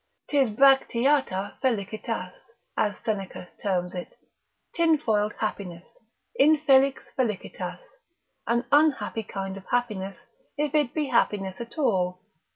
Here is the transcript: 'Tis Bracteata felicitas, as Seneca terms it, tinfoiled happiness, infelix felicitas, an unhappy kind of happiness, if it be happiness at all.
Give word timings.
'Tis 0.29 0.49
Bracteata 0.49 1.59
felicitas, 1.61 2.33
as 2.75 2.97
Seneca 3.05 3.49
terms 3.61 3.93
it, 3.93 4.11
tinfoiled 4.75 5.33
happiness, 5.33 5.85
infelix 6.39 7.11
felicitas, 7.15 7.79
an 8.47 8.65
unhappy 8.71 9.21
kind 9.21 9.57
of 9.57 9.65
happiness, 9.67 10.25
if 10.57 10.73
it 10.73 10.95
be 10.95 11.09
happiness 11.09 11.61
at 11.61 11.77
all. 11.77 12.23